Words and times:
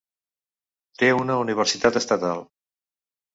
Té 1.01 1.09
una 1.17 1.35
universitat 1.43 2.01
estatal. 2.01 2.43